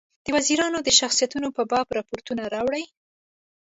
د 0.25 0.27
وزیرانو 0.35 0.77
د 0.83 0.89
شخصیتونو 0.99 1.47
په 1.55 1.61
باب 1.71 1.87
رپوټونه 1.99 2.43
راوړي. 2.53 2.85